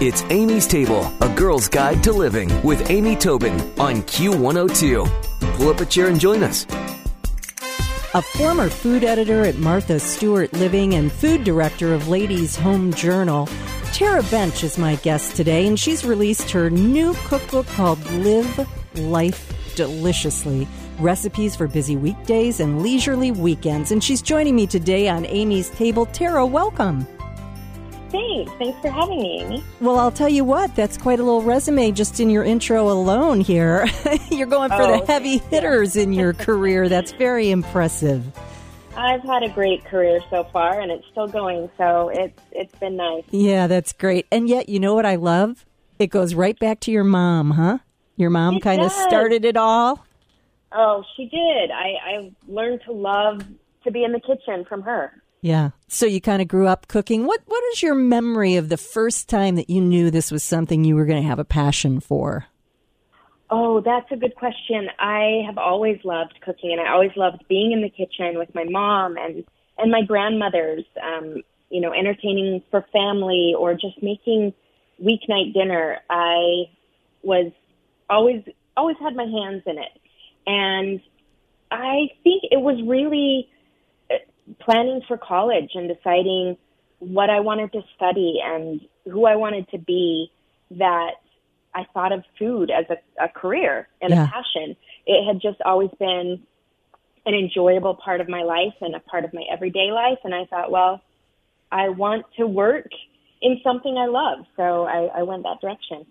[0.00, 5.56] It's Amy's Table, a girl's guide to living with Amy Tobin on Q102.
[5.56, 6.66] Pull up a chair and join us.
[8.14, 13.48] A former food editor at Martha Stewart Living and food director of Ladies Home Journal,
[13.92, 18.68] Tara Bench is my guest today, and she's released her new cookbook called Live
[19.00, 20.68] Life Deliciously
[21.00, 23.90] recipes for busy weekdays and leisurely weekends.
[23.90, 26.06] And she's joining me today on Amy's Table.
[26.06, 27.04] Tara, welcome.
[28.10, 28.52] Thanks.
[28.52, 29.64] Thanks for having me, Amy.
[29.80, 33.40] Well, I'll tell you what, that's quite a little resume just in your intro alone
[33.40, 33.86] here.
[34.30, 36.88] You're going for oh, the heavy hitters in your career.
[36.88, 38.24] That's very impressive.
[38.96, 42.96] I've had a great career so far and it's still going, so it's it's been
[42.96, 43.24] nice.
[43.30, 44.26] Yeah, that's great.
[44.32, 45.64] And yet, you know what I love?
[45.98, 47.78] It goes right back to your mom, huh?
[48.16, 50.04] Your mom kind of started it all.
[50.72, 51.70] Oh, she did.
[51.70, 53.42] I, I learned to love
[53.84, 55.22] to be in the kitchen from her.
[55.40, 55.70] Yeah.
[55.86, 57.26] So you kind of grew up cooking.
[57.26, 60.84] What What is your memory of the first time that you knew this was something
[60.84, 62.46] you were going to have a passion for?
[63.50, 64.88] Oh, that's a good question.
[64.98, 68.64] I have always loved cooking, and I always loved being in the kitchen with my
[68.64, 69.44] mom and
[69.78, 70.84] and my grandmothers.
[71.02, 74.54] Um, you know, entertaining for family or just making
[75.02, 75.98] weeknight dinner.
[76.10, 76.64] I
[77.22, 77.52] was
[78.10, 78.42] always
[78.76, 80.00] always had my hands in it.
[80.46, 81.00] And
[81.70, 83.50] I think it was really
[84.60, 86.56] planning for college and deciding
[86.98, 90.30] what I wanted to study and who I wanted to be
[90.72, 91.12] that
[91.74, 94.24] I thought of food as a, a career and yeah.
[94.24, 94.76] a passion.
[95.06, 96.42] It had just always been
[97.26, 100.18] an enjoyable part of my life and a part of my everyday life.
[100.24, 101.02] And I thought, well,
[101.70, 102.88] I want to work
[103.42, 104.46] in something I love.
[104.56, 106.06] So I, I went that direction.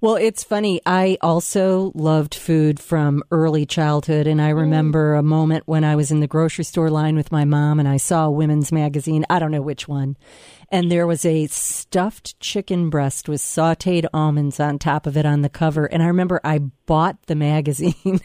[0.00, 0.80] Well, it's funny.
[0.86, 4.26] I also loved food from early childhood.
[4.26, 4.56] And I mm.
[4.56, 7.88] remember a moment when I was in the grocery store line with my mom and
[7.88, 9.24] I saw a women's magazine.
[9.30, 10.16] I don't know which one.
[10.70, 15.42] And there was a stuffed chicken breast with sauteed almonds on top of it on
[15.42, 15.84] the cover.
[15.86, 18.20] And I remember I bought the magazine.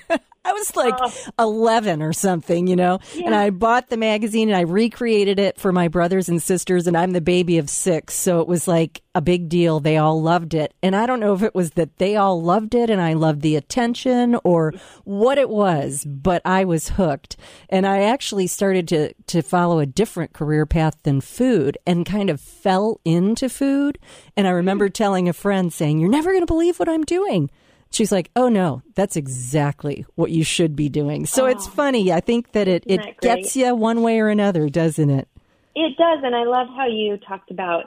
[0.48, 1.10] I was like uh,
[1.40, 3.26] 11 or something, you know, yeah.
[3.26, 6.88] and I bought the magazine and I recreated it for my brothers and sisters.
[6.88, 8.14] And I'm the baby of six.
[8.14, 9.82] So it was like a big deal.
[9.82, 10.74] They all loved it.
[10.82, 13.42] And I don't know if it was that they all loved it and I loved
[13.42, 14.72] the attention or
[15.04, 17.36] what it was, but I was hooked.
[17.68, 22.30] And I actually started to, to follow a different career path than food and kind
[22.30, 24.00] of fell into food.
[24.38, 27.50] And I remember telling a friend saying, You're never going to believe what I'm doing.
[27.92, 32.12] She's like, "Oh no, that's exactly what you should be doing." So oh, it's funny.
[32.12, 35.28] I think that it it that gets you one way or another, doesn't it?
[35.76, 37.86] It does, and I love how you talked about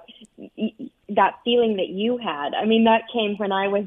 [1.08, 2.54] that feeling that you had.
[2.54, 3.84] I mean, that came when I was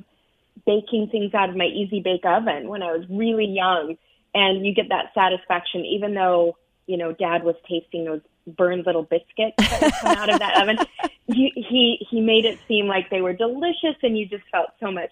[0.66, 3.98] baking things out of my easy bake oven when I was really young,
[4.34, 9.04] and you get that satisfaction, even though you know Dad was tasting those burned little
[9.04, 10.78] biscuits that come out of that oven.
[11.26, 14.92] He, he he made it seem like they were delicious, and you just felt so
[14.92, 15.10] much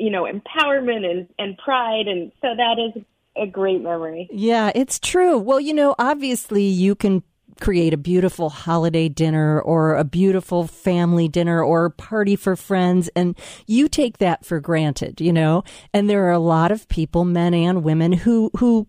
[0.00, 2.08] you know, empowerment and, and pride.
[2.08, 3.02] And so that is
[3.36, 4.28] a great memory.
[4.32, 5.38] Yeah, it's true.
[5.38, 7.22] Well, you know, obviously you can
[7.60, 13.38] create a beautiful holiday dinner or a beautiful family dinner or party for friends and
[13.66, 15.62] you take that for granted, you know?
[15.92, 18.88] And there are a lot of people, men and women, who, who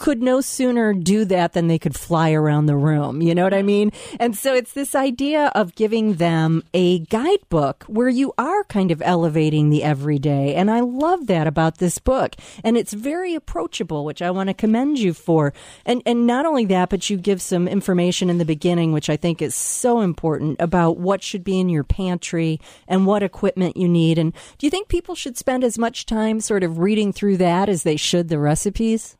[0.00, 3.20] could no sooner do that than they could fly around the room.
[3.20, 3.92] You know what I mean?
[4.18, 9.02] And so it's this idea of giving them a guidebook where you are kind of
[9.04, 10.54] elevating the everyday.
[10.54, 12.34] And I love that about this book.
[12.64, 15.52] And it's very approachable, which I want to commend you for.
[15.84, 19.18] And, and not only that, but you give some information in the beginning, which I
[19.18, 23.86] think is so important about what should be in your pantry and what equipment you
[23.86, 24.16] need.
[24.16, 27.68] And do you think people should spend as much time sort of reading through that
[27.68, 29.18] as they should the recipes?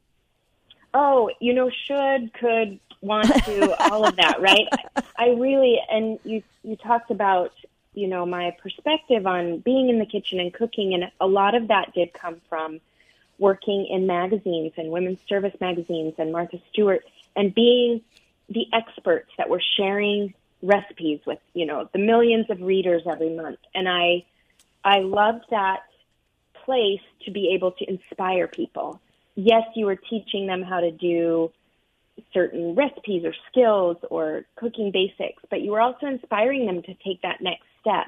[0.95, 4.69] Oh, you know, should, could, want to, all of that, right?
[5.17, 7.53] I really, and you, you talked about,
[7.95, 11.69] you know, my perspective on being in the kitchen and cooking, and a lot of
[11.69, 12.81] that did come from
[13.39, 17.03] working in magazines and women's service magazines and Martha Stewart
[17.35, 18.03] and being
[18.51, 23.59] the experts that were sharing recipes with, you know, the millions of readers every month.
[23.75, 24.27] And I,
[24.85, 25.85] I loved that
[26.53, 29.01] place to be able to inspire people
[29.35, 31.51] yes, you were teaching them how to do
[32.33, 37.23] certain recipes or skills or cooking basics, but you were also inspiring them to take
[37.23, 38.07] that next step.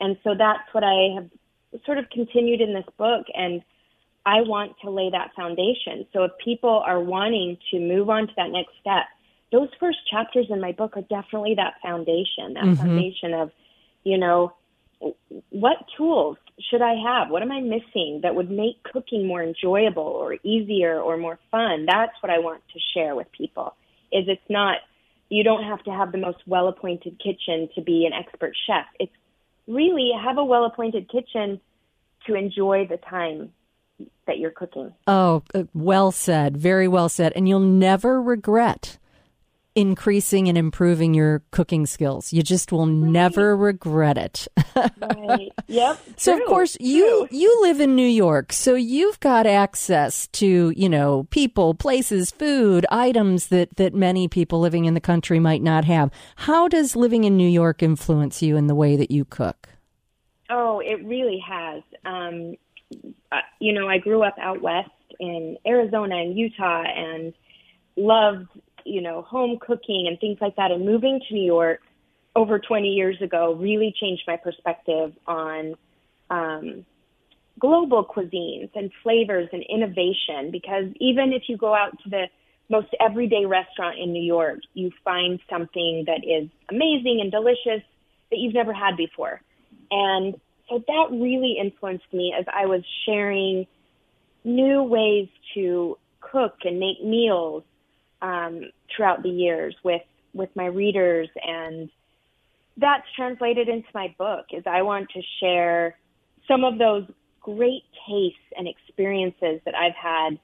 [0.00, 1.30] And so that's what I have
[1.84, 3.26] sort of continued in this book.
[3.34, 3.62] And
[4.24, 6.06] I want to lay that foundation.
[6.12, 9.04] So if people are wanting to move on to that next step,
[9.52, 12.74] those first chapters in my book are definitely that foundation, that mm-hmm.
[12.74, 13.50] foundation of,
[14.04, 14.52] you know,
[15.50, 16.36] what tools
[16.68, 17.30] should I have?
[17.30, 21.86] What am I missing that would make cooking more enjoyable or easier or more fun?
[21.86, 23.74] That's what I want to share with people.
[24.12, 24.78] Is it's not
[25.28, 28.84] you don't have to have the most well-appointed kitchen to be an expert chef.
[28.98, 29.12] It's
[29.68, 31.60] really have a well appointed kitchen
[32.26, 33.52] to enjoy the time
[34.26, 34.92] that you're cooking.
[35.06, 36.56] Oh, uh, well said.
[36.56, 37.32] Very well said.
[37.36, 38.98] And you'll never regret
[39.74, 42.32] increasing and improving your cooking skills.
[42.32, 43.10] You just will right.
[43.10, 44.48] never regret it.
[44.76, 45.50] right.
[45.66, 46.00] Yep.
[46.16, 46.86] So true, of course true.
[46.86, 52.32] you you live in New York, so you've got access to, you know, people, places,
[52.32, 56.10] food, items that that many people living in the country might not have.
[56.34, 59.68] How does living in New York influence you in the way that you cook?
[60.50, 61.82] Oh, it really has.
[62.04, 62.56] Um,
[63.60, 64.90] you know, I grew up out west
[65.20, 67.32] in Arizona and Utah and
[67.96, 68.48] loved
[68.84, 70.70] you know, home cooking and things like that.
[70.70, 71.80] And moving to New York
[72.36, 75.74] over 20 years ago really changed my perspective on
[76.30, 76.84] um,
[77.58, 80.50] global cuisines and flavors and innovation.
[80.50, 82.24] Because even if you go out to the
[82.68, 87.82] most everyday restaurant in New York, you find something that is amazing and delicious
[88.30, 89.40] that you've never had before.
[89.90, 93.66] And so that really influenced me as I was sharing
[94.44, 97.64] new ways to cook and make meals
[98.22, 98.62] um,
[98.94, 100.02] throughout the years with
[100.32, 101.90] with my readers, and
[102.76, 104.46] that's translated into my book.
[104.52, 105.96] Is I want to share
[106.46, 107.04] some of those
[107.40, 110.38] great tastes and experiences that I've had,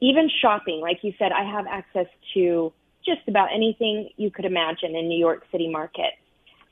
[0.00, 0.80] even shopping.
[0.80, 2.72] Like you said, I have access to
[3.04, 6.12] just about anything you could imagine in New York City market.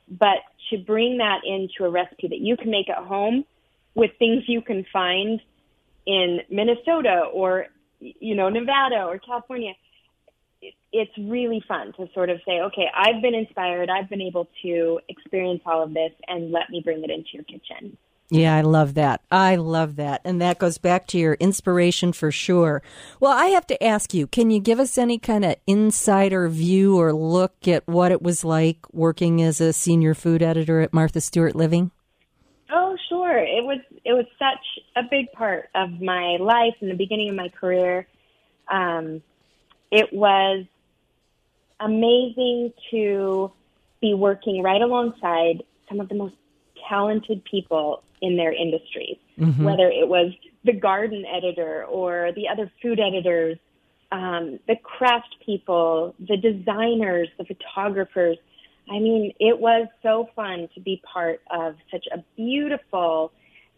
[0.09, 0.39] But
[0.69, 3.45] to bring that into a recipe that you can make at home
[3.95, 5.39] with things you can find
[6.05, 7.67] in Minnesota or
[7.99, 9.73] you know Nevada or California
[10.91, 14.99] it's really fun to sort of say, okay, I've been inspired, I've been able to
[15.09, 17.97] experience all of this, and let me bring it into your kitchen.
[18.29, 19.21] Yeah, I love that.
[19.29, 20.21] I love that.
[20.23, 22.81] And that goes back to your inspiration for sure.
[23.19, 26.97] Well, I have to ask you can you give us any kind of insider view
[26.97, 31.21] or look at what it was like working as a senior food editor at Martha
[31.21, 31.91] Stewart Living?
[32.71, 33.37] Oh, sure.
[33.37, 37.35] It was it was such a big part of my life and the beginning of
[37.35, 38.07] my career.
[38.67, 39.21] Um,
[39.93, 40.65] it was
[41.79, 43.51] amazing to
[44.01, 46.33] be working right alongside some of the most
[46.89, 49.63] talented people in their industries, mm-hmm.
[49.63, 53.59] whether it was the garden editor or the other food editors,
[54.11, 58.37] um, the craft people, the designers, the photographers.
[58.89, 63.31] I mean, it was so fun to be part of such a beautiful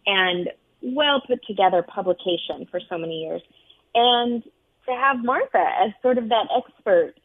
[0.06, 0.50] and
[0.82, 3.42] well put together publication for so many years.
[3.94, 4.44] And
[4.86, 7.16] to have Martha as sort of that expert.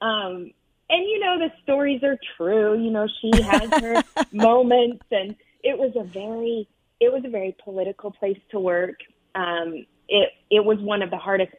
[0.00, 0.52] Um,
[0.88, 2.80] and you know the stories are true.
[2.80, 4.02] You know she has her
[4.32, 6.68] moments, and it was a very
[7.00, 9.00] it was a very political place to work.
[9.34, 11.52] Um, it it was one of the hardest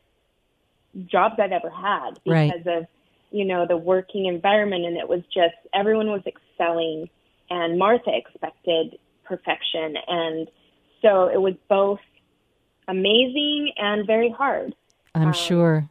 [1.06, 2.68] jobs I've ever had because right.
[2.68, 2.88] of
[3.32, 7.10] you know the working environment, and it was just everyone was excelling,
[7.50, 10.48] and Martha expected perfection, and
[11.02, 12.00] so it was both
[12.88, 14.74] amazing and very hard.
[15.22, 15.90] I'm um, sure.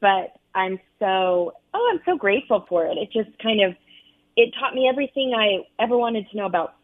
[0.00, 2.96] But I'm so oh, I'm so grateful for it.
[2.96, 3.74] It just kind of
[4.36, 6.74] it taught me everything I ever wanted to know about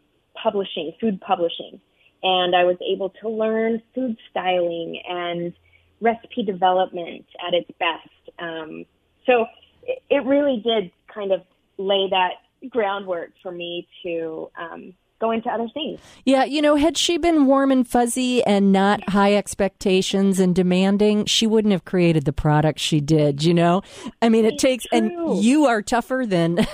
[0.40, 1.80] publishing, food publishing.
[2.22, 5.52] And I was able to learn food styling and
[6.00, 8.38] recipe development at its best.
[8.38, 8.84] Um,
[9.26, 9.46] so
[9.82, 11.42] it, it really did kind of
[11.78, 12.34] lay that
[12.68, 16.00] groundwork for me to um, go to other things.
[16.24, 21.26] Yeah, you know, had she been warm and fuzzy and not high expectations and demanding,
[21.26, 23.82] she wouldn't have created the product she did, you know?
[24.22, 24.98] I mean, it it's takes true.
[24.98, 26.66] and you are tougher than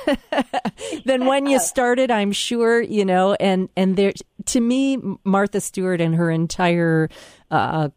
[1.04, 4.12] than when you started, I'm sure, you know, and and there
[4.46, 7.08] to me Martha Stewart and her entire
[7.50, 7.88] uh,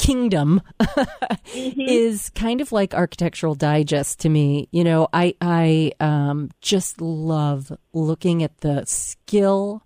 [0.00, 1.80] kingdom mm-hmm.
[1.86, 7.70] is kind of like architectural digest to me you know i i um, just love
[7.92, 9.82] looking at the skill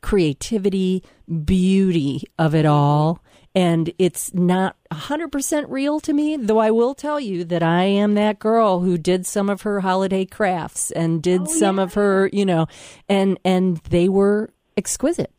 [0.00, 1.04] creativity
[1.44, 3.22] beauty of it all
[3.54, 8.14] and it's not 100% real to me though i will tell you that i am
[8.14, 11.84] that girl who did some of her holiday crafts and did oh, some yeah.
[11.84, 12.66] of her you know
[13.08, 15.32] and and they were exquisite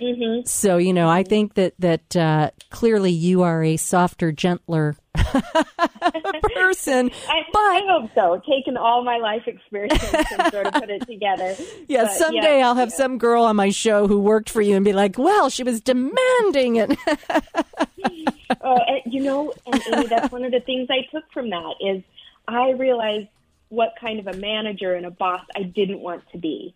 [0.00, 0.46] Mm-hmm.
[0.46, 7.10] So you know, I think that that uh, clearly you are a softer, gentler person.
[7.28, 8.42] I, but I hope so.
[8.48, 11.54] Taking all my life experience and sort of put it together.
[11.88, 12.96] Yeah, but, someday yeah, I'll have yeah.
[12.96, 15.80] some girl on my show who worked for you and be like, "Well, she was
[15.80, 16.96] demanding it."
[18.60, 21.74] oh, and, you know, and Amy, that's one of the things I took from that
[21.80, 22.02] is
[22.46, 23.28] I realized
[23.70, 26.74] what kind of a manager and a boss I didn't want to be,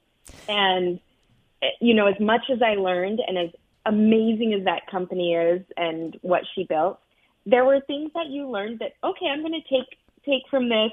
[0.48, 0.98] and
[1.80, 3.50] you know, as much as I learned and as
[3.86, 6.98] amazing as that company is and what she built,
[7.46, 10.92] there were things that you learned that okay, I'm going to take take from this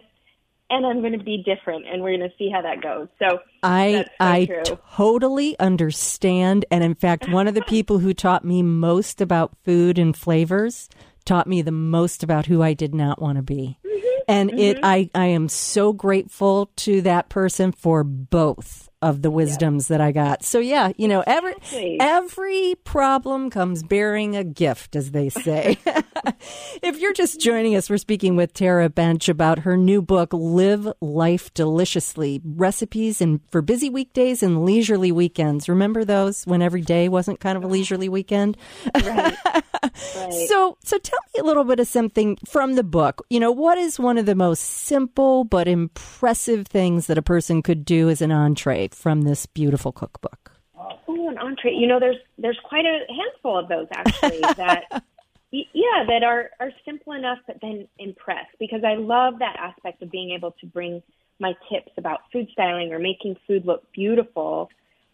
[0.71, 3.09] and I'm going to be different, and we're going to see how that goes.
[3.19, 4.79] So I so I true.
[4.95, 9.99] totally understand, and in fact, one of the people who taught me most about food
[9.99, 10.89] and flavors
[11.25, 13.77] taught me the most about who I did not want to be.
[13.85, 14.07] Mm-hmm.
[14.27, 14.85] And it mm-hmm.
[14.85, 20.11] I I am so grateful to that person for both of the wisdoms that I
[20.11, 20.43] got.
[20.43, 21.97] So yeah, you know, every Exactly.
[21.99, 25.77] every problem comes bearing a gift as they say.
[26.81, 30.91] if you're just joining us, we're speaking with Tara Bench about her new book Live
[31.01, 35.69] Life Deliciously: Recipes and for busy weekdays and leisurely weekends.
[35.69, 38.57] Remember those when every day wasn't kind of a leisurely weekend?
[38.95, 39.35] right.
[39.45, 40.47] right.
[40.47, 43.25] So, so tell me a little bit of something from the book.
[43.29, 47.61] You know, what is one of the most simple but impressive things that a person
[47.61, 50.51] could do as an entree from this beautiful cookbook?
[50.77, 51.73] Oh, an entree.
[51.73, 55.03] You know, there's there's quite a handful of those actually that
[55.51, 60.09] yeah, that are are simple enough but then impress because I love that aspect of
[60.09, 61.03] being able to bring
[61.39, 64.69] my tips about food styling or making food look beautiful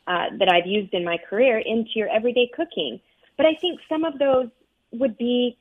[0.07, 2.99] uh, that I've used in my career into your everyday cooking.
[3.37, 4.47] But I think some of those
[4.91, 5.57] would be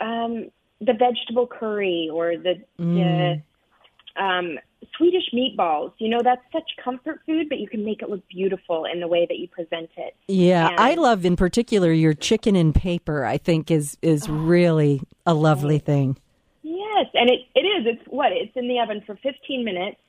[0.00, 4.58] um, the vegetable curry or the the um,
[4.96, 5.92] Swedish meatballs.
[5.98, 9.08] You know, that's such comfort food, but you can make it look beautiful in the
[9.08, 10.14] way that you present it.
[10.28, 13.24] Yeah, And- I love in particular your chicken in paper.
[13.24, 16.16] I think is is oh, really a lovely thing.
[16.62, 17.86] Yes, and it it is.
[17.86, 20.00] It's what it's in the oven for 15 minutes,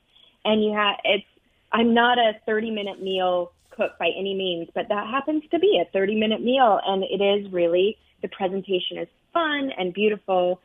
[0.44, 1.26] and you have it's.
[1.72, 5.80] I'm not a 30 minute meal cook by any means, but that happens to be
[5.80, 10.60] a 30 minute meal, and it is really the presentation is fun and beautiful,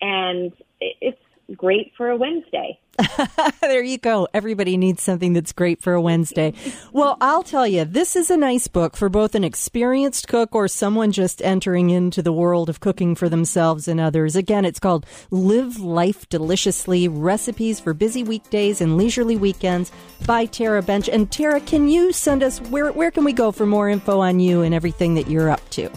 [0.00, 1.22] and it, it's
[1.56, 2.78] great for a Wednesday.
[3.60, 4.26] there you go.
[4.34, 6.52] Everybody needs something that's great for a Wednesday.
[6.92, 10.66] Well, I'll tell you, this is a nice book for both an experienced cook or
[10.66, 14.34] someone just entering into the world of cooking for themselves and others.
[14.34, 19.92] Again, it's called Live Life Deliciously Recipes for Busy Weekdays and Leisurely Weekends
[20.26, 21.08] by Tara Bench.
[21.08, 24.40] And Tara, can you send us where where can we go for more info on
[24.40, 25.88] you and everything that you're up to?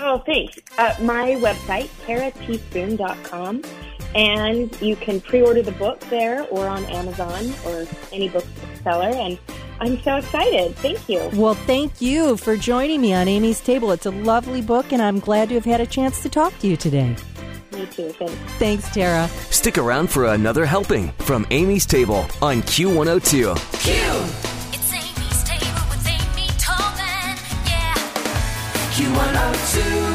[0.00, 0.58] Oh, thanks.
[0.78, 3.62] Uh, my website, tarateaspoon.com,
[4.14, 9.10] and you can pre-order the book there or on Amazon or any bookseller.
[9.10, 9.38] And
[9.80, 10.74] I'm so excited.
[10.76, 11.30] Thank you.
[11.34, 13.92] Well, thank you for joining me on Amy's Table.
[13.92, 16.66] It's a lovely book, and I'm glad to have had a chance to talk to
[16.66, 17.14] you today.
[17.72, 18.08] Me too.
[18.10, 18.34] Thanks.
[18.58, 19.28] Thanks, Tara.
[19.50, 23.54] Stick around for another helping from Amy's Table on Q102.
[23.54, 27.38] It's Amy's table with Amy Tobin.
[27.68, 27.94] Yeah.
[28.94, 30.07] Q102.